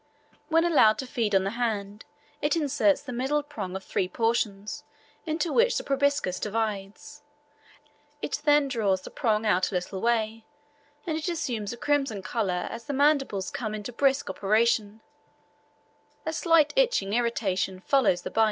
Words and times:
When 0.49 0.65
allowed 0.65 0.97
to 0.97 1.05
feed 1.05 1.35
on 1.35 1.43
the 1.43 1.51
hand, 1.51 2.05
it 2.41 2.55
inserts 2.55 3.03
the 3.03 3.11
middle 3.13 3.43
prong 3.43 3.75
of 3.75 3.83
three 3.83 4.07
portions 4.07 4.83
into 5.27 5.53
which 5.53 5.77
the 5.77 5.83
proboscis 5.83 6.39
divides, 6.39 7.21
it 8.19 8.41
then 8.43 8.67
draws 8.67 9.01
the 9.03 9.11
prong 9.11 9.45
out 9.45 9.69
a 9.71 9.75
little 9.75 10.01
way, 10.01 10.43
and 11.05 11.19
it 11.19 11.29
assumes 11.29 11.71
a 11.71 11.77
crimson 11.77 12.23
colour 12.23 12.67
as 12.71 12.85
the 12.85 12.93
mandibles 12.93 13.51
come 13.51 13.75
into 13.75 13.93
brisk 13.93 14.27
operation; 14.27 15.01
a 16.25 16.33
slight 16.33 16.73
itching 16.75 17.13
irritation 17.13 17.79
follows 17.79 18.23
the 18.23 18.31
bite." 18.31 18.39